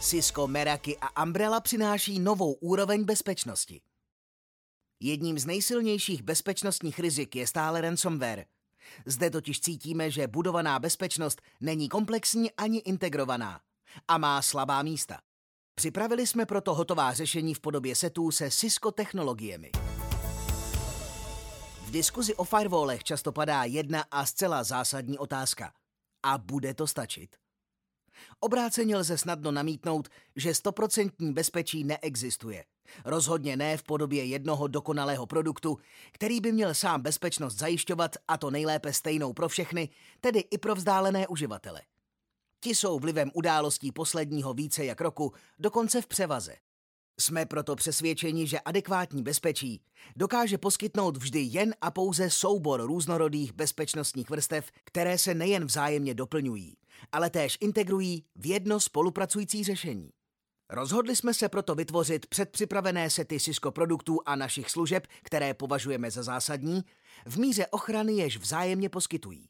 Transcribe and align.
Cisco, 0.00 0.46
Meraki 0.46 0.98
a 1.00 1.22
Umbrella 1.22 1.60
přináší 1.60 2.18
novou 2.18 2.52
úroveň 2.52 3.04
bezpečnosti. 3.04 3.80
Jedním 5.00 5.38
z 5.38 5.46
nejsilnějších 5.46 6.22
bezpečnostních 6.22 6.98
rizik 6.98 7.36
je 7.36 7.46
stále 7.46 7.80
ransomware. 7.80 8.44
Zde 9.06 9.30
totiž 9.30 9.60
cítíme, 9.60 10.10
že 10.10 10.26
budovaná 10.26 10.78
bezpečnost 10.78 11.42
není 11.60 11.88
komplexní 11.88 12.52
ani 12.52 12.78
integrovaná 12.78 13.60
a 14.08 14.18
má 14.18 14.42
slabá 14.42 14.82
místa. 14.82 15.20
Připravili 15.74 16.26
jsme 16.26 16.46
proto 16.46 16.74
hotová 16.74 17.12
řešení 17.12 17.54
v 17.54 17.60
podobě 17.60 17.94
setů 17.94 18.30
se 18.30 18.50
Cisco 18.50 18.90
technologiemi. 18.92 19.70
V 21.82 21.90
diskuzi 21.90 22.34
o 22.34 22.44
firewallech 22.44 23.04
často 23.04 23.32
padá 23.32 23.64
jedna 23.64 24.04
a 24.10 24.26
zcela 24.26 24.64
zásadní 24.64 25.18
otázka. 25.18 25.72
A 26.22 26.38
bude 26.38 26.74
to 26.74 26.86
stačit? 26.86 27.36
Obráceně 28.40 28.96
lze 28.96 29.18
snadno 29.18 29.52
namítnout, 29.52 30.08
že 30.36 30.54
stoprocentní 30.54 31.32
bezpečí 31.32 31.84
neexistuje. 31.84 32.64
Rozhodně 33.04 33.56
ne 33.56 33.76
v 33.76 33.82
podobě 33.82 34.24
jednoho 34.24 34.66
dokonalého 34.66 35.26
produktu, 35.26 35.78
který 36.12 36.40
by 36.40 36.52
měl 36.52 36.74
sám 36.74 37.02
bezpečnost 37.02 37.54
zajišťovat 37.54 38.16
a 38.28 38.36
to 38.36 38.50
nejlépe 38.50 38.92
stejnou 38.92 39.32
pro 39.32 39.48
všechny, 39.48 39.88
tedy 40.20 40.40
i 40.40 40.58
pro 40.58 40.74
vzdálené 40.74 41.26
uživatele. 41.26 41.82
Ti 42.60 42.74
jsou 42.74 42.98
vlivem 42.98 43.30
událostí 43.34 43.92
posledního 43.92 44.54
více 44.54 44.84
jak 44.84 45.00
roku 45.00 45.32
dokonce 45.58 46.02
v 46.02 46.06
převaze. 46.06 46.56
Jsme 47.20 47.46
proto 47.46 47.76
přesvědčeni, 47.76 48.46
že 48.46 48.60
adekvátní 48.60 49.22
bezpečí 49.22 49.82
dokáže 50.16 50.58
poskytnout 50.58 51.16
vždy 51.16 51.40
jen 51.40 51.74
a 51.80 51.90
pouze 51.90 52.30
soubor 52.30 52.86
různorodých 52.86 53.52
bezpečnostních 53.52 54.30
vrstev, 54.30 54.70
které 54.84 55.18
se 55.18 55.34
nejen 55.34 55.64
vzájemně 55.64 56.14
doplňují, 56.14 56.76
ale 57.12 57.30
též 57.30 57.58
integrují 57.60 58.24
v 58.36 58.46
jedno 58.46 58.80
spolupracující 58.80 59.64
řešení. 59.64 60.10
Rozhodli 60.70 61.16
jsme 61.16 61.34
se 61.34 61.48
proto 61.48 61.74
vytvořit 61.74 62.26
předpřipravené 62.26 63.10
sety 63.10 63.40
Cisco 63.40 63.70
produktů 63.70 64.18
a 64.26 64.36
našich 64.36 64.70
služeb, 64.70 65.06
které 65.22 65.54
považujeme 65.54 66.10
za 66.10 66.22
zásadní, 66.22 66.82
v 67.26 67.38
míře 67.38 67.66
ochrany 67.66 68.12
jež 68.12 68.36
vzájemně 68.36 68.88
poskytují. 68.88 69.48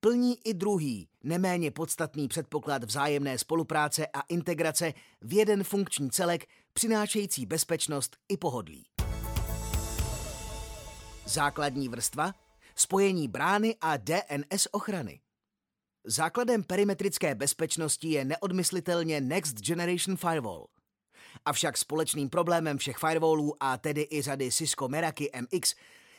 Plní 0.00 0.36
i 0.44 0.54
druhý, 0.54 1.08
neméně 1.24 1.70
podstatný 1.70 2.28
předpoklad 2.28 2.84
vzájemné 2.84 3.38
spolupráce 3.38 4.06
a 4.06 4.20
integrace 4.20 4.92
v 5.20 5.32
jeden 5.32 5.64
funkční 5.64 6.10
celek, 6.10 6.46
přinášející 6.72 7.46
bezpečnost 7.46 8.16
i 8.28 8.36
pohodlí. 8.36 8.86
Základní 11.26 11.88
vrstva, 11.88 12.32
spojení 12.74 13.28
brány 13.28 13.76
a 13.80 13.96
DNS 13.96 14.68
ochrany. 14.72 15.20
Základem 16.10 16.62
perimetrické 16.62 17.34
bezpečnosti 17.34 18.08
je 18.08 18.24
neodmyslitelně 18.24 19.20
Next 19.20 19.56
Generation 19.56 20.16
Firewall. 20.16 20.66
Avšak 21.44 21.78
společným 21.78 22.30
problémem 22.30 22.78
všech 22.78 22.96
firewallů 22.96 23.54
a 23.60 23.78
tedy 23.78 24.08
i 24.10 24.22
řady 24.22 24.52
Cisco 24.52 24.88
Meraki 24.88 25.30
MX 25.40 25.74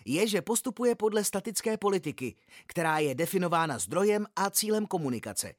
je, 0.05 0.27
že 0.27 0.41
postupuje 0.41 0.95
podle 0.95 1.23
statické 1.23 1.77
politiky, 1.77 2.35
která 2.67 2.99
je 2.99 3.15
definována 3.15 3.79
zdrojem 3.79 4.25
a 4.35 4.49
cílem 4.49 4.85
komunikace. 4.85 5.53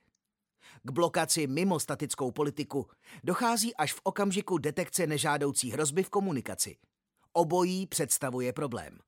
K 0.83 0.91
blokaci 0.91 1.47
mimo 1.47 1.81
statickou 1.81 2.31
politiku 2.31 2.87
dochází 3.25 3.75
až 3.75 3.93
v 3.93 4.01
okamžiku 4.03 4.59
detekce 4.59 5.07
nežádoucí 5.07 5.71
hrozby 5.71 6.03
v 6.03 6.11
komunikaci. 6.11 6.77
Obojí 7.33 7.87
představuje 7.87 8.53
problém. 8.53 8.99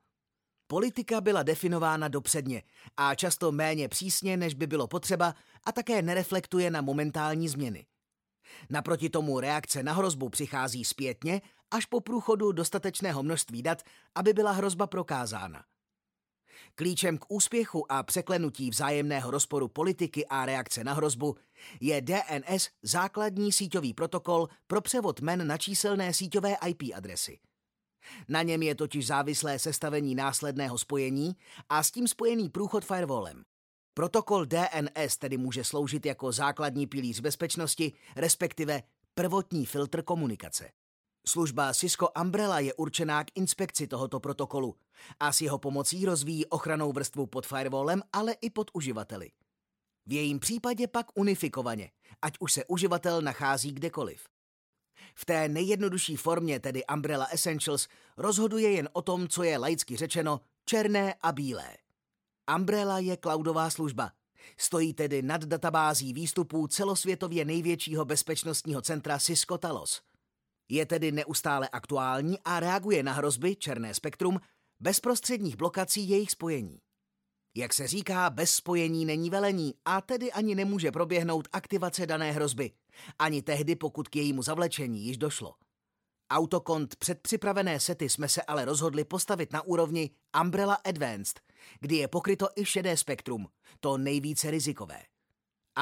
Politika 0.72 1.20
byla 1.20 1.42
definována 1.42 2.08
dopředně 2.08 2.62
a 2.96 3.14
často 3.14 3.52
méně 3.52 3.88
přísně, 3.88 4.36
než 4.36 4.54
by 4.54 4.66
bylo 4.66 4.88
potřeba 4.88 5.34
a 5.64 5.72
také 5.72 6.02
nereflektuje 6.02 6.70
na 6.70 6.80
momentální 6.80 7.48
změny. 7.48 7.86
Naproti 8.70 9.10
tomu 9.10 9.40
reakce 9.40 9.82
na 9.82 9.92
hrozbu 9.92 10.28
přichází 10.28 10.84
zpětně 10.84 11.42
až 11.70 11.86
po 11.86 12.00
průchodu 12.00 12.52
dostatečného 12.52 13.22
množství 13.22 13.62
dat, 13.62 13.82
aby 14.14 14.32
byla 14.32 14.52
hrozba 14.52 14.86
prokázána. 14.86 15.64
Klíčem 16.74 17.18
k 17.18 17.24
úspěchu 17.28 17.92
a 17.92 18.02
překlenutí 18.02 18.70
vzájemného 18.70 19.30
rozporu 19.30 19.68
politiky 19.68 20.26
a 20.26 20.46
reakce 20.46 20.84
na 20.84 20.92
hrozbu 20.92 21.36
je 21.80 22.00
DNS 22.00 22.68
základní 22.82 23.52
síťový 23.52 23.94
protokol 23.94 24.48
pro 24.66 24.80
převod 24.80 25.20
men 25.20 25.46
na 25.46 25.58
číselné 25.58 26.14
síťové 26.14 26.54
IP 26.66 26.82
adresy. 26.94 27.38
Na 28.28 28.42
něm 28.42 28.62
je 28.62 28.74
totiž 28.74 29.06
závislé 29.06 29.58
sestavení 29.58 30.14
následného 30.14 30.78
spojení 30.78 31.36
a 31.68 31.82
s 31.82 31.90
tím 31.90 32.08
spojený 32.08 32.48
průchod 32.48 32.84
firewallem. 32.84 33.42
Protokol 33.94 34.46
DNS 34.46 35.16
tedy 35.18 35.38
může 35.38 35.64
sloužit 35.64 36.06
jako 36.06 36.32
základní 36.32 36.86
pilíř 36.86 37.20
bezpečnosti, 37.20 37.92
respektive 38.16 38.82
prvotní 39.14 39.66
filtr 39.66 40.02
komunikace. 40.02 40.70
Služba 41.26 41.74
Cisco 41.74 42.08
Umbrella 42.20 42.58
je 42.58 42.74
určená 42.74 43.24
k 43.24 43.30
inspekci 43.34 43.86
tohoto 43.86 44.20
protokolu 44.20 44.76
a 45.20 45.32
s 45.32 45.40
jeho 45.40 45.58
pomocí 45.58 46.04
rozvíjí 46.04 46.46
ochranou 46.46 46.92
vrstvu 46.92 47.26
pod 47.26 47.46
firewallem, 47.46 48.02
ale 48.12 48.32
i 48.32 48.50
pod 48.50 48.70
uživateli. 48.72 49.30
V 50.06 50.12
jejím 50.12 50.38
případě 50.38 50.88
pak 50.88 51.06
unifikovaně, 51.14 51.90
ať 52.22 52.34
už 52.40 52.52
se 52.52 52.64
uživatel 52.64 53.22
nachází 53.22 53.72
kdekoliv. 53.72 54.24
V 55.14 55.24
té 55.24 55.48
nejjednodušší 55.48 56.16
formě, 56.16 56.60
tedy 56.60 56.82
Umbrella 56.94 57.26
Essentials, 57.26 57.88
rozhoduje 58.16 58.70
jen 58.70 58.88
o 58.92 59.02
tom, 59.02 59.28
co 59.28 59.42
je 59.42 59.58
laicky 59.58 59.96
řečeno 59.96 60.40
černé 60.64 61.14
a 61.20 61.32
bílé. 61.32 61.76
Umbrella 62.56 62.98
je 62.98 63.16
cloudová 63.16 63.70
služba. 63.70 64.12
Stojí 64.56 64.94
tedy 64.94 65.22
nad 65.22 65.44
databází 65.44 66.12
výstupů 66.12 66.66
celosvětově 66.66 67.44
největšího 67.44 68.04
bezpečnostního 68.04 68.82
centra 68.82 69.18
Cisco 69.18 69.58
Talos. 69.58 70.02
Je 70.68 70.86
tedy 70.86 71.12
neustále 71.12 71.68
aktuální 71.68 72.38
a 72.44 72.60
reaguje 72.60 73.02
na 73.02 73.12
hrozby 73.12 73.56
černé 73.56 73.94
spektrum 73.94 74.40
bezprostředních 74.80 75.56
blokací 75.56 76.08
jejich 76.08 76.30
spojení. 76.30 76.78
Jak 77.54 77.74
se 77.74 77.86
říká, 77.86 78.30
bez 78.30 78.54
spojení 78.54 79.04
není 79.04 79.30
velení 79.30 79.74
a 79.84 80.00
tedy 80.00 80.32
ani 80.32 80.54
nemůže 80.54 80.92
proběhnout 80.92 81.48
aktivace 81.52 82.06
dané 82.06 82.32
hrozby. 82.32 82.70
Ani 83.18 83.42
tehdy, 83.42 83.76
pokud 83.76 84.08
k 84.08 84.16
jejímu 84.16 84.42
zavlečení 84.42 85.04
již 85.04 85.16
došlo. 85.16 85.54
Autokont 86.30 86.96
předpřipravené 86.96 87.80
sety 87.80 88.08
jsme 88.08 88.28
se 88.28 88.42
ale 88.42 88.64
rozhodli 88.64 89.04
postavit 89.04 89.52
na 89.52 89.62
úrovni 89.62 90.10
Umbrella 90.40 90.74
Advanced, 90.74 91.40
kdy 91.80 91.96
je 91.96 92.08
pokryto 92.08 92.48
i 92.56 92.64
šedé 92.64 92.96
spektrum, 92.96 93.48
to 93.80 93.98
nejvíce 93.98 94.50
rizikové. 94.50 95.02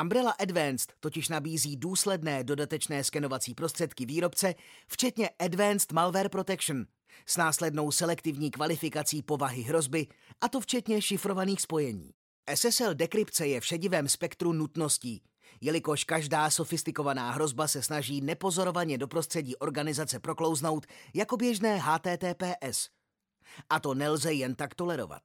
Umbrella 0.00 0.30
Advanced 0.30 0.92
totiž 1.00 1.28
nabízí 1.28 1.76
důsledné 1.76 2.44
dodatečné 2.44 3.04
skenovací 3.04 3.54
prostředky 3.54 4.06
výrobce, 4.06 4.54
včetně 4.88 5.30
Advanced 5.38 5.92
Malware 5.92 6.28
Protection, 6.28 6.86
s 7.26 7.36
následnou 7.36 7.90
selektivní 7.90 8.50
kvalifikací 8.50 9.22
povahy 9.22 9.62
hrozby, 9.62 10.06
a 10.40 10.48
to 10.48 10.60
včetně 10.60 11.02
šifrovaných 11.02 11.60
spojení. 11.60 12.10
SSL 12.54 12.94
dekrypce 12.94 13.46
je 13.46 13.60
v 13.60 13.66
šedivém 13.66 14.08
spektru 14.08 14.52
nutností, 14.52 15.22
jelikož 15.60 16.04
každá 16.04 16.50
sofistikovaná 16.50 17.30
hrozba 17.30 17.68
se 17.68 17.82
snaží 17.82 18.20
nepozorovaně 18.20 18.98
do 18.98 19.08
prostředí 19.08 19.56
organizace 19.56 20.20
proklouznout 20.20 20.86
jako 21.14 21.36
běžné 21.36 21.78
HTTPS. 21.78 22.88
A 23.70 23.80
to 23.80 23.94
nelze 23.94 24.32
jen 24.32 24.54
tak 24.54 24.74
tolerovat. 24.74 25.22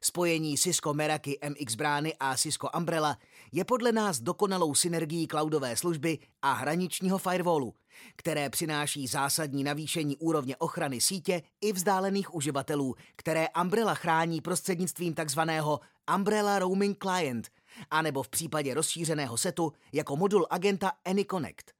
Spojení 0.00 0.58
Cisco 0.58 0.94
Meraki 0.94 1.38
MX 1.48 1.74
brány 1.74 2.14
a 2.20 2.36
Cisco 2.36 2.70
Umbrella 2.76 3.18
je 3.52 3.64
podle 3.64 3.92
nás 3.92 4.20
dokonalou 4.20 4.74
synergií 4.74 5.26
cloudové 5.26 5.76
služby 5.76 6.18
a 6.42 6.52
hraničního 6.52 7.18
firewallu, 7.18 7.74
které 8.16 8.50
přináší 8.50 9.06
zásadní 9.06 9.64
navýšení 9.64 10.16
úrovně 10.16 10.56
ochrany 10.56 11.00
sítě 11.00 11.42
i 11.60 11.72
vzdálených 11.72 12.34
uživatelů, 12.34 12.94
které 13.16 13.46
Umbrella 13.62 13.94
chrání 13.94 14.40
prostřednictvím 14.40 15.14
takzvaného 15.14 15.80
Umbrella 16.14 16.58
Roaming 16.58 16.98
Client, 17.02 17.48
anebo 17.90 18.22
v 18.22 18.28
případě 18.28 18.74
rozšířeného 18.74 19.36
setu 19.36 19.72
jako 19.92 20.16
modul 20.16 20.46
agenta 20.50 20.92
AnyConnect. 21.04 21.76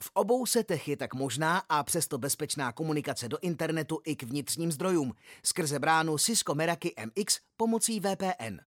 V 0.00 0.10
obou 0.14 0.46
setech 0.46 0.88
je 0.88 0.96
tak 0.96 1.14
možná 1.14 1.58
a 1.58 1.82
přesto 1.82 2.18
bezpečná 2.18 2.72
komunikace 2.72 3.28
do 3.28 3.38
internetu 3.38 4.00
i 4.04 4.16
k 4.16 4.22
vnitřním 4.22 4.72
zdrojům 4.72 5.12
skrze 5.42 5.78
bránu 5.78 6.18
Cisco 6.18 6.54
Meraki 6.54 6.94
MX 7.06 7.38
pomocí 7.56 8.00
VPN. 8.00 8.58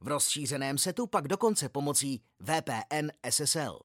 V 0.00 0.08
rozšířeném 0.08 0.78
setu 0.78 1.06
pak 1.06 1.28
dokonce 1.28 1.68
pomocí 1.68 2.22
VPN 2.40 3.08
SSL. 3.30 3.78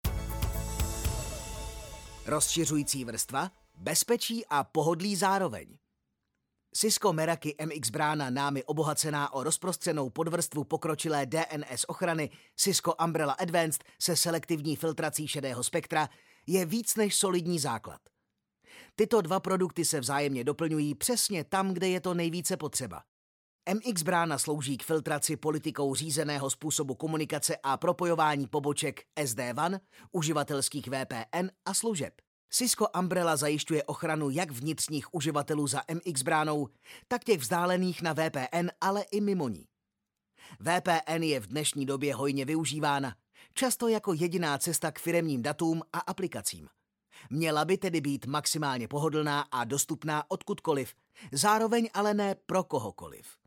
Rozšiřující 2.26 3.06
vrstva, 3.06 3.52
bezpečí 3.76 4.46
a 4.46 4.64
pohodlí 4.64 5.16
zároveň. 5.16 5.78
Cisco 6.76 7.14
Meraki 7.14 7.56
MX 7.66 7.90
brána 7.90 8.30
námi 8.30 8.64
obohacená 8.64 9.34
o 9.34 9.44
rozprostřenou 9.44 10.10
podvrstvu 10.10 10.64
pokročilé 10.64 11.26
DNS 11.26 11.86
ochrany 11.88 12.30
Cisco 12.56 12.94
Umbrella 13.06 13.34
Advanced 13.34 13.84
se 14.00 14.16
selektivní 14.16 14.76
filtrací 14.76 15.28
šedého 15.28 15.64
spektra 15.64 16.10
je 16.48 16.66
víc 16.66 16.96
než 16.96 17.16
solidní 17.16 17.60
základ. 17.60 18.02
Tyto 18.96 19.22
dva 19.22 19.40
produkty 19.40 19.86
se 19.86 20.00
vzájemně 20.00 20.44
doplňují 20.44 20.96
přesně 20.96 21.44
tam, 21.44 21.74
kde 21.74 21.88
je 21.88 22.02
to 22.02 22.14
nejvíce 22.14 22.58
potřeba. 22.58 23.04
MX 23.70 24.04
brána 24.04 24.38
slouží 24.38 24.78
k 24.78 24.84
filtraci 24.84 25.38
politikou 25.38 25.96
řízeného 25.96 26.50
způsobu 26.50 26.96
komunikace 26.96 27.58
a 27.64 27.78
propojování 27.78 28.48
poboček 28.48 29.02
SD-WAN, 29.16 29.80
uživatelských 30.12 30.88
VPN 30.88 31.48
a 31.66 31.74
služeb. 31.74 32.14
Cisco 32.50 32.88
Umbrella 33.00 33.36
zajišťuje 33.36 33.84
ochranu 33.84 34.30
jak 34.30 34.52
vnitřních 34.52 35.14
uživatelů 35.14 35.68
za 35.68 35.82
MX 35.94 36.22
bránou, 36.22 36.68
tak 37.08 37.24
těch 37.24 37.40
vzdálených 37.40 38.02
na 38.02 38.14
VPN, 38.14 38.68
ale 38.82 39.02
i 39.02 39.22
mimo 39.22 39.50
ní. 39.50 39.66
VPN 40.60 41.24
je 41.24 41.40
v 41.40 41.48
dnešní 41.48 41.86
době 41.86 42.16
hojně 42.16 42.46
využívána, 42.46 43.16
často 43.54 43.88
jako 43.88 44.14
jediná 44.14 44.58
cesta 44.58 44.92
k 44.92 45.00
firemním 45.00 45.42
datům 45.42 45.82
a 45.94 46.00
aplikacím. 46.00 46.68
Měla 47.30 47.66
by 47.66 47.78
tedy 47.78 48.02
být 48.02 48.26
maximálně 48.26 48.88
pohodlná 48.88 49.42
a 49.42 49.64
dostupná 49.64 50.32
odkudkoliv, 50.32 50.94
zároveň 51.32 51.90
ale 51.94 52.14
ne 52.14 52.36
pro 52.46 52.64
kohokoliv. 52.64 53.43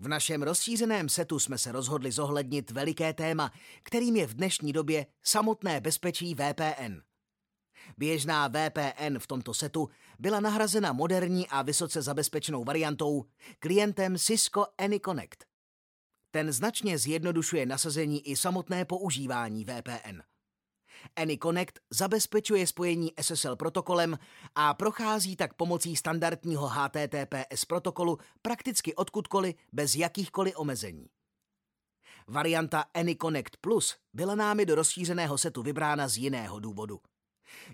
V 0.00 0.08
našem 0.08 0.42
rozšířeném 0.42 1.08
setu 1.08 1.38
jsme 1.38 1.58
se 1.58 1.72
rozhodli 1.72 2.12
zohlednit 2.12 2.70
veliké 2.70 3.12
téma, 3.12 3.52
kterým 3.82 4.16
je 4.16 4.26
v 4.26 4.34
dnešní 4.34 4.72
době 4.72 5.06
samotné 5.22 5.80
bezpečí 5.80 6.34
VPN. 6.34 7.00
Běžná 7.96 8.48
VPN 8.48 9.18
v 9.18 9.26
tomto 9.26 9.54
setu 9.54 9.88
byla 10.18 10.40
nahrazena 10.40 10.92
moderní 10.92 11.48
a 11.48 11.62
vysoce 11.62 12.02
zabezpečenou 12.02 12.64
variantou 12.64 13.24
klientem 13.58 14.18
Cisco 14.18 14.66
AnyConnect. 14.78 15.44
Ten 16.30 16.52
značně 16.52 16.98
zjednodušuje 16.98 17.66
nasazení 17.66 18.28
i 18.28 18.36
samotné 18.36 18.84
používání 18.84 19.64
VPN. 19.64 20.20
AnyConnect 21.16 21.78
zabezpečuje 21.90 22.66
spojení 22.66 23.12
SSL 23.20 23.56
protokolem 23.56 24.18
a 24.54 24.74
prochází 24.74 25.36
tak 25.36 25.54
pomocí 25.54 25.96
standardního 25.96 26.68
HTTPS 26.68 27.64
protokolu 27.64 28.18
prakticky 28.42 28.94
odkudkoliv 28.94 29.56
bez 29.72 29.94
jakýchkoliv 29.94 30.54
omezení. 30.56 31.06
Varianta 32.28 32.84
AnyConnect 32.94 33.56
Plus 33.60 33.96
byla 34.12 34.34
námi 34.34 34.66
do 34.66 34.74
rozšířeného 34.74 35.38
setu 35.38 35.62
vybrána 35.62 36.08
z 36.08 36.16
jiného 36.16 36.60
důvodu. 36.60 37.00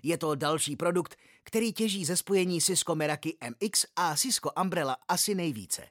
Je 0.03 0.17
to 0.17 0.35
další 0.35 0.75
produkt, 0.75 1.15
který 1.43 1.73
těží 1.73 2.05
ze 2.05 2.17
spojení 2.17 2.61
Cisco 2.61 2.95
Meraki 2.95 3.37
MX 3.49 3.85
a 3.95 4.15
Cisco 4.15 4.51
Umbrella 4.61 4.97
asi 5.07 5.35
nejvíce. 5.35 5.87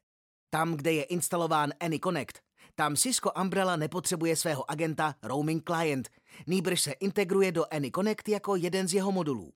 Tam, 0.50 0.74
kde 0.74 0.92
je 0.92 1.04
instalován 1.04 1.72
AnyConnect, 1.80 2.43
tam 2.74 2.96
Cisco 2.96 3.30
Umbrella 3.40 3.76
nepotřebuje 3.76 4.36
svého 4.36 4.70
agenta 4.70 5.14
Roaming 5.22 5.64
Client, 5.64 6.08
nýbrž 6.46 6.80
se 6.80 6.92
integruje 6.92 7.52
do 7.52 7.64
AnyConnect 7.70 8.28
jako 8.28 8.56
jeden 8.56 8.88
z 8.88 8.94
jeho 8.94 9.12
modulů. 9.12 9.52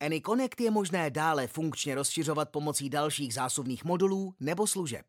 AnyConnect 0.00 0.60
je 0.60 0.70
možné 0.70 1.10
dále 1.10 1.46
funkčně 1.46 1.94
rozšiřovat 1.94 2.50
pomocí 2.50 2.90
dalších 2.90 3.34
zásuvných 3.34 3.84
modulů 3.84 4.34
nebo 4.40 4.66
služeb. 4.66 5.06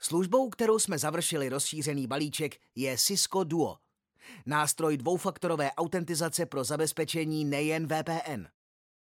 Službou, 0.00 0.50
kterou 0.50 0.78
jsme 0.78 0.98
završili 0.98 1.48
rozšířený 1.48 2.06
balíček, 2.06 2.56
je 2.74 2.98
Cisco 2.98 3.44
Duo, 3.44 3.76
nástroj 4.46 4.96
dvoufaktorové 4.96 5.72
autentizace 5.72 6.46
pro 6.46 6.64
zabezpečení 6.64 7.44
nejen 7.44 7.86
VPN. 7.86 8.46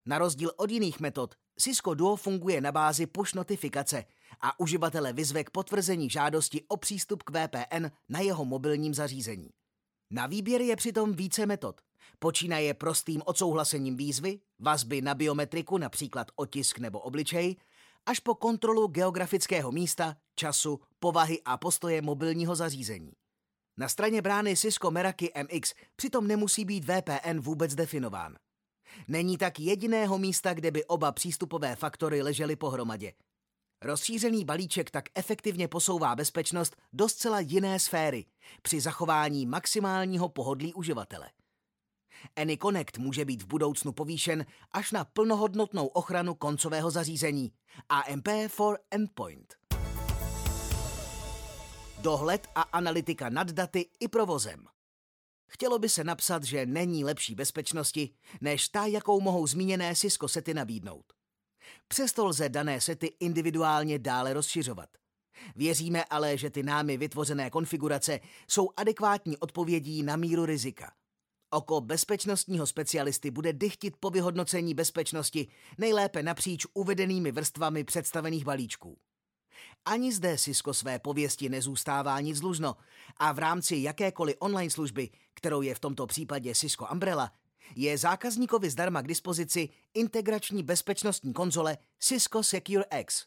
Na 0.06 0.18
rozdíl 0.18 0.52
od 0.58 0.72
jiných 0.72 1.00
metod, 1.00 1.36
Cisco 1.60 1.94
Duo 1.94 2.16
funguje 2.16 2.62
na 2.62 2.72
bázi 2.72 3.06
push 3.06 3.34
notifikace 3.34 4.06
a 4.42 4.60
uživatele 4.60 5.14
vyzve 5.14 5.44
k 5.44 5.50
potvrzení 5.50 6.10
žádosti 6.10 6.64
o 6.68 6.78
přístup 6.78 7.24
k 7.24 7.30
VPN 7.30 7.86
na 8.10 8.20
jeho 8.20 8.46
mobilním 8.46 8.94
zařízení. 8.94 9.50
Na 10.12 10.28
výběr 10.28 10.62
je 10.62 10.76
přitom 10.76 11.14
více 11.14 11.46
metod. 11.46 11.82
Počínaje 12.20 12.74
prostým 12.74 13.22
odsouhlasením 13.26 13.98
výzvy, 13.98 14.40
vazby 14.60 15.02
na 15.02 15.16
biometriku, 15.16 15.78
například 15.78 16.28
otisk 16.36 16.80
nebo 16.80 17.00
obličej, 17.00 17.56
až 18.06 18.20
po 18.20 18.36
kontrolu 18.36 18.88
geografického 18.88 19.72
místa, 19.72 20.16
času, 20.36 20.80
povahy 21.00 21.42
a 21.46 21.58
postoje 21.58 22.02
mobilního 22.02 22.56
zařízení. 22.56 23.12
Na 23.78 23.90
straně 23.90 24.22
brány 24.22 24.58
Cisco 24.58 24.92
Meraki 24.92 25.32
MX 25.44 25.74
přitom 25.96 26.28
nemusí 26.28 26.66
být 26.66 26.84
VPN 26.86 27.40
vůbec 27.40 27.76
definován. 27.76 28.36
Není 29.08 29.38
tak 29.38 29.60
jediného 29.60 30.18
místa, 30.18 30.54
kde 30.54 30.72
by 30.72 30.86
oba 30.86 31.12
přístupové 31.12 31.76
faktory 31.76 32.22
ležely 32.22 32.56
pohromadě. 32.56 33.14
Rozšířený 33.82 34.46
balíček 34.46 34.92
tak 34.92 35.06
efektivně 35.16 35.68
posouvá 35.68 36.16
bezpečnost 36.16 36.76
do 36.94 37.10
zcela 37.10 37.40
jiné 37.40 37.80
sféry 37.80 38.26
při 38.62 38.82
zachování 38.82 39.46
maximálního 39.46 40.30
pohodlí 40.30 40.74
uživatele. 40.74 41.30
AnyConnect 42.36 42.98
může 42.98 43.26
být 43.26 43.42
v 43.42 43.48
budoucnu 43.48 43.92
povýšen 43.92 44.46
až 44.72 44.92
na 44.92 45.06
plnohodnotnou 45.06 45.88
ochranu 45.88 46.36
koncového 46.36 46.92
zařízení 46.92 47.52
AMP 47.90 48.28
for 48.48 48.80
Endpoint. 48.92 49.56
Dohled 52.02 52.48
a 52.56 52.62
analytika 52.62 53.30
nad 53.30 53.52
daty 53.52 53.90
i 54.00 54.08
provozem. 54.08 54.66
Chtělo 55.48 55.80
by 55.80 55.90
se 55.90 56.04
napsat, 56.04 56.44
že 56.44 56.66
není 56.66 57.04
lepší 57.04 57.36
bezpečnosti, 57.36 58.14
než 58.42 58.70
ta, 58.70 58.86
jakou 58.86 59.22
mohou 59.22 59.48
zmíněné 59.48 59.96
Cisco 59.96 60.28
sety 60.28 60.54
nabídnout. 60.54 61.19
Přesto 61.88 62.26
lze 62.26 62.50
dané 62.50 62.82
sety 62.82 63.14
individuálně 63.20 64.00
dále 64.00 64.34
rozšiřovat. 64.34 64.90
Věříme 65.56 66.04
ale, 66.04 66.38
že 66.38 66.50
ty 66.50 66.64
námi 66.64 66.98
vytvořené 66.98 67.50
konfigurace 67.50 68.20
jsou 68.48 68.70
adekvátní 68.78 69.38
odpovědí 69.38 70.04
na 70.04 70.16
míru 70.16 70.46
rizika. 70.46 70.92
Oko 71.50 71.82
bezpečnostního 71.82 72.68
specialisty 72.68 73.32
bude 73.32 73.54
dychtit 73.54 73.98
po 74.00 74.10
vyhodnocení 74.10 74.74
bezpečnosti 74.74 75.48
nejlépe 75.78 76.24
napříč 76.24 76.66
uvedenými 76.74 77.32
vrstvami 77.32 77.84
představených 77.84 78.46
balíčků. 78.46 78.98
Ani 79.86 80.14
zde 80.14 80.38
Cisco 80.38 80.74
své 80.74 81.00
pověsti 81.00 81.50
nezůstává 81.50 82.20
nic 82.20 82.40
dlužno 82.40 82.76
a 83.18 83.32
v 83.32 83.40
rámci 83.40 83.76
jakékoliv 83.78 84.36
online 84.40 84.70
služby, 84.70 85.10
kterou 85.34 85.62
je 85.62 85.76
v 85.76 85.80
tomto 85.80 86.08
případě 86.08 86.56
Cisco 86.56 86.88
Umbrella, 86.92 87.32
je 87.76 87.98
zákazníkovi 87.98 88.70
zdarma 88.70 89.02
k 89.02 89.08
dispozici 89.08 89.70
integrační 89.94 90.64
bezpečnostní 90.64 91.34
konzole 91.34 91.78
Cisco 92.00 92.44
Secure 92.44 92.86
X. 93.00 93.26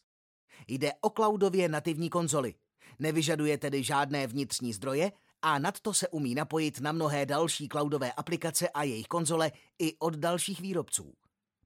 Jde 0.69 0.93
o 1.00 1.11
cloudově 1.11 1.69
nativní 1.69 2.11
konzoli. 2.11 2.55
Nevyžaduje 2.99 3.59
tedy 3.59 3.83
žádné 3.83 4.27
vnitřní 4.27 4.73
zdroje 4.73 5.12
a 5.43 5.59
nadto 5.59 5.94
se 5.94 6.09
umí 6.09 6.35
napojit 6.35 6.81
na 6.81 6.93
mnohé 6.93 7.27
další 7.27 7.69
cloudové 7.69 8.12
aplikace 8.12 8.69
a 8.69 8.83
jejich 8.83 9.06
konzole 9.06 9.53
i 9.79 9.97
od 9.99 10.17
dalších 10.17 10.61
výrobců. 10.61 11.12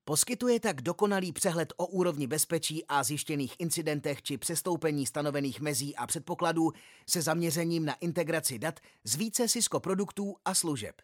Poskytuje 0.05 0.61
tak 0.61 0.83
dokonalý 0.83 1.33
přehled 1.33 1.73
o 1.77 1.87
úrovni 1.87 2.27
bezpečí 2.27 2.87
a 2.87 3.05
zjištěných 3.05 3.55
incidentech 3.59 4.23
či 4.23 4.39
přestoupení 4.39 5.07
stanovených 5.07 5.61
mezí 5.61 5.97
a 5.97 6.07
předpokladů 6.07 6.73
se 7.09 7.23
zaměřením 7.23 7.85
na 7.85 7.95
integraci 7.95 8.59
dat 8.59 8.81
z 9.05 9.15
více 9.15 9.49
Cisco 9.49 9.81
produktů 9.81 10.37
a 10.45 10.55
služeb. 10.55 11.03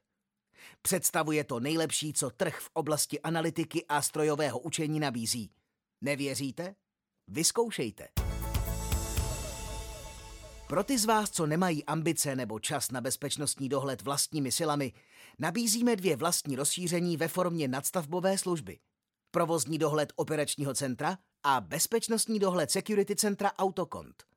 Představuje 0.83 1.45
to 1.45 1.61
nejlepší, 1.61 2.12
co 2.12 2.31
trh 2.31 2.61
v 2.61 2.71
oblasti 2.73 3.21
analytiky 3.21 3.85
a 3.88 4.02
strojového 4.02 4.59
učení 4.59 5.00
nabízí. 5.00 5.50
Nevěříte? 6.00 6.75
Vyzkoušejte. 7.28 8.09
Pro 10.69 10.85
ty 10.85 10.99
z 10.99 11.04
vás, 11.04 11.31
co 11.31 11.47
nemají 11.47 11.85
ambice 11.85 12.37
nebo 12.37 12.61
čas 12.61 12.90
na 12.90 13.00
bezpečnostní 13.00 13.69
dohled 13.69 14.02
vlastními 14.02 14.52
silami, 14.52 14.92
nabízíme 15.38 15.97
dvě 15.97 16.16
vlastní 16.16 16.57
rozšíření 16.57 17.16
ve 17.16 17.28
formě 17.28 17.69
nadstavbové 17.69 18.38
služby. 18.38 18.78
Provozní 19.31 19.78
dohled 19.78 20.12
operačního 20.16 20.75
centra 20.75 21.19
a 21.42 21.61
bezpečnostní 21.61 22.38
dohled 22.38 22.71
security 22.71 23.16
centra 23.16 23.52
Autokont. 23.59 24.32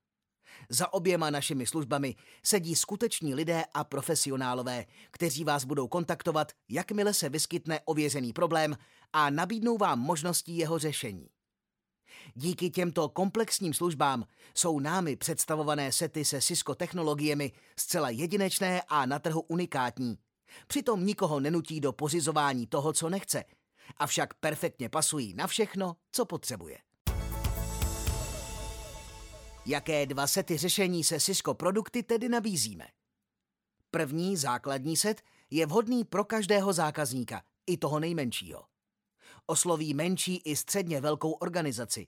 Za 0.69 0.93
oběma 0.93 1.29
našimi 1.29 1.65
službami 1.65 2.15
sedí 2.43 2.75
skuteční 2.75 3.35
lidé 3.35 3.63
a 3.73 3.83
profesionálové, 3.83 4.85
kteří 5.11 5.43
vás 5.43 5.65
budou 5.65 5.87
kontaktovat, 5.87 6.51
jakmile 6.69 7.13
se 7.13 7.29
vyskytne 7.29 7.79
ověřený 7.85 8.33
problém 8.33 8.77
a 9.13 9.29
nabídnou 9.29 9.77
vám 9.77 9.99
možností 9.99 10.57
jeho 10.57 10.79
řešení. 10.79 11.27
Díky 12.35 12.69
těmto 12.69 13.09
komplexním 13.09 13.73
službám 13.73 14.25
jsou 14.55 14.79
námi 14.79 15.15
představované 15.15 15.91
sety 15.91 16.25
se 16.25 16.41
Cisco 16.41 16.75
technologiemi 16.75 17.51
zcela 17.79 18.09
jedinečné 18.09 18.81
a 18.87 19.05
na 19.05 19.19
trhu 19.19 19.41
unikátní. 19.41 20.17
Přitom 20.67 21.05
nikoho 21.05 21.39
nenutí 21.39 21.79
do 21.79 21.93
pořizování 21.93 22.67
toho, 22.67 22.93
co 22.93 23.09
nechce, 23.09 23.43
avšak 23.97 24.33
perfektně 24.33 24.89
pasují 24.89 25.33
na 25.33 25.47
všechno, 25.47 25.95
co 26.11 26.25
potřebuje. 26.25 26.77
Jaké 29.67 30.05
dva 30.05 30.27
sety 30.27 30.57
řešení 30.57 31.03
se 31.03 31.19
Cisco 31.19 31.53
produkty 31.53 32.03
tedy 32.03 32.29
nabízíme? 32.29 32.87
První 33.91 34.37
základní 34.37 34.97
set 34.97 35.21
je 35.51 35.65
vhodný 35.65 36.03
pro 36.03 36.25
každého 36.25 36.73
zákazníka, 36.73 37.41
i 37.67 37.77
toho 37.77 37.99
nejmenšího. 37.99 38.65
Osloví 39.45 39.93
menší 39.93 40.35
i 40.37 40.55
středně 40.55 41.01
velkou 41.01 41.31
organizaci. 41.31 42.07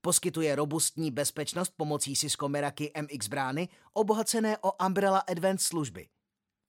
Poskytuje 0.00 0.56
robustní 0.56 1.10
bezpečnost 1.10 1.72
pomocí 1.76 2.16
Cisco 2.16 2.48
Meraki 2.48 2.92
MX 3.02 3.28
brány, 3.28 3.68
obohacené 3.92 4.58
o 4.58 4.86
Umbrella 4.86 5.18
Advanced 5.18 5.66
služby. 5.66 6.08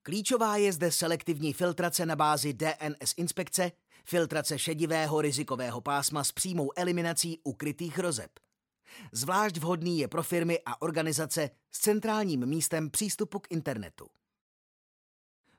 Klíčová 0.03 0.57
je 0.57 0.73
zde 0.73 0.91
selektivní 0.91 1.53
filtrace 1.53 2.05
na 2.05 2.15
bázi 2.15 2.53
DNS 2.53 3.13
inspekce, 3.17 3.71
filtrace 4.05 4.59
šedivého 4.59 5.21
rizikového 5.21 5.81
pásma 5.81 6.23
s 6.23 6.31
přímou 6.31 6.71
eliminací 6.75 7.39
ukrytých 7.43 7.99
rozeb. 7.99 8.31
Zvlášť 9.11 9.57
vhodný 9.57 9.99
je 9.99 10.07
pro 10.07 10.23
firmy 10.23 10.59
a 10.65 10.81
organizace 10.81 11.49
s 11.71 11.79
centrálním 11.79 12.45
místem 12.45 12.89
přístupu 12.89 13.39
k 13.39 13.51
internetu. 13.51 14.07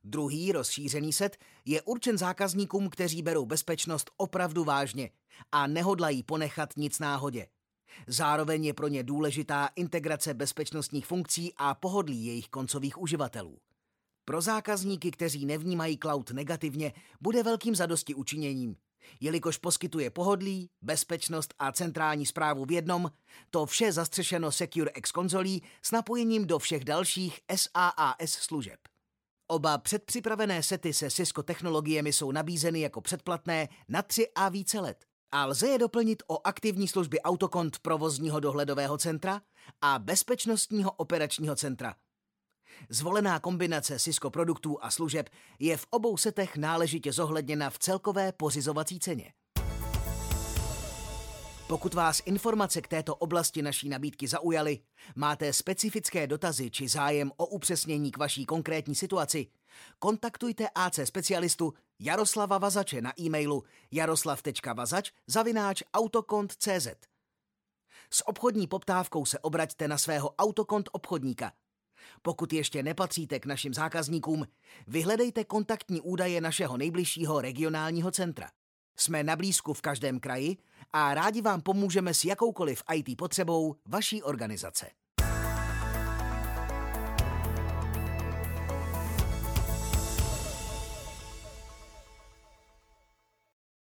Druhý 0.04 0.52
rozšířený 0.52 1.12
set 1.12 1.36
je 1.64 1.82
určen 1.82 2.18
zákazníkům, 2.18 2.90
kteří 2.90 3.22
berou 3.22 3.46
bezpečnost 3.46 4.10
opravdu 4.16 4.64
vážně 4.64 5.10
a 5.52 5.66
nehodlají 5.66 6.22
ponechat 6.22 6.76
nic 6.76 6.98
náhodě. 6.98 7.46
Zároveň 8.06 8.64
je 8.64 8.74
pro 8.74 8.88
ně 8.88 9.02
důležitá 9.02 9.70
integrace 9.76 10.34
bezpečnostních 10.34 11.06
funkcí 11.06 11.52
a 11.56 11.74
pohodlí 11.74 12.26
jejich 12.26 12.48
koncových 12.48 13.00
uživatelů. 13.00 13.58
Pro 14.24 14.40
zákazníky, 14.40 15.10
kteří 15.10 15.46
nevnímají 15.46 15.98
cloud 15.98 16.30
negativně, 16.30 16.92
bude 17.20 17.42
velkým 17.42 17.74
zadosti 17.74 18.14
učiněním. 18.14 18.76
Jelikož 19.20 19.56
poskytuje 19.56 20.10
pohodlí, 20.10 20.70
bezpečnost 20.82 21.54
a 21.58 21.72
centrální 21.72 22.26
zprávu 22.26 22.64
v 22.64 22.72
jednom, 22.72 23.10
to 23.50 23.66
vše 23.66 23.92
zastřešeno 23.92 24.52
Secure 24.52 24.90
X 24.90 25.12
konzolí 25.12 25.62
s 25.82 25.90
napojením 25.90 26.46
do 26.46 26.58
všech 26.58 26.84
dalších 26.84 27.40
SaaS 27.56 28.30
služeb. 28.30 28.80
Oba 29.46 29.78
předpřipravené 29.78 30.62
sety 30.62 30.92
se 30.92 31.10
Cisco 31.10 31.42
technologiemi 31.42 32.12
jsou 32.12 32.32
nabízeny 32.32 32.80
jako 32.80 33.00
předplatné 33.00 33.68
na 33.88 34.02
tři 34.02 34.28
a 34.34 34.48
více 34.48 34.80
let 34.80 35.04
a 35.32 35.46
lze 35.46 35.68
je 35.68 35.78
doplnit 35.78 36.22
o 36.26 36.46
aktivní 36.46 36.88
služby 36.88 37.20
Autokont 37.20 37.78
provozního 37.78 38.40
dohledového 38.40 38.98
centra 38.98 39.42
a 39.80 39.98
bezpečnostního 39.98 40.92
operačního 40.92 41.56
centra. 41.56 41.94
Zvolená 42.88 43.40
kombinace 43.40 43.98
Cisco 43.98 44.30
produktů 44.30 44.78
a 44.80 44.90
služeb 44.90 45.28
je 45.58 45.76
v 45.76 45.86
obou 45.90 46.16
setech 46.16 46.56
náležitě 46.56 47.12
zohledněna 47.12 47.70
v 47.70 47.78
celkové 47.78 48.32
pořizovací 48.32 49.00
ceně. 49.00 49.32
Pokud 51.70 51.94
vás 51.94 52.22
informace 52.24 52.80
k 52.80 52.88
této 52.88 53.14
oblasti 53.14 53.62
naší 53.62 53.88
nabídky 53.88 54.28
zaujaly, 54.28 54.78
máte 55.16 55.52
specifické 55.52 56.26
dotazy 56.26 56.70
či 56.70 56.88
zájem 56.88 57.32
o 57.36 57.46
upřesnění 57.46 58.10
k 58.10 58.18
vaší 58.18 58.46
konkrétní 58.46 58.94
situaci, 58.94 59.46
kontaktujte 59.98 60.68
AC 60.74 60.98
specialistu 61.04 61.74
Jaroslava 62.00 62.58
Vazače 62.58 63.00
na 63.00 63.20
e-mailu 63.20 63.62
jaroslav.vazač 63.90 65.10
zavináč 65.26 65.82
autokont.cz. 65.94 66.88
S 68.10 68.28
obchodní 68.28 68.66
poptávkou 68.66 69.24
se 69.24 69.38
obraťte 69.38 69.88
na 69.88 69.98
svého 69.98 70.30
autokont 70.30 70.88
obchodníka. 70.92 71.52
Pokud 72.22 72.52
ještě 72.52 72.82
nepatříte 72.82 73.40
k 73.40 73.46
našim 73.46 73.74
zákazníkům, 73.74 74.46
vyhledejte 74.86 75.44
kontaktní 75.44 76.00
údaje 76.00 76.40
našeho 76.40 76.76
nejbližšího 76.76 77.40
regionálního 77.40 78.10
centra. 78.10 78.50
Jsme 78.96 79.22
na 79.22 79.36
blízku 79.36 79.74
v 79.74 79.80
každém 79.80 80.20
kraji 80.20 80.56
a 80.92 81.14
rádi 81.14 81.42
vám 81.42 81.60
pomůžeme 81.60 82.14
s 82.14 82.24
jakoukoliv 82.24 82.82
IT 82.94 83.16
potřebou 83.16 83.76
vaší 83.86 84.22
organizace. 84.22 84.99